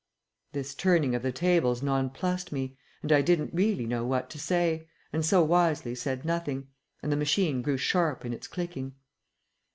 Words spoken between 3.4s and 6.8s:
really know what to say, and so wisely said nothing,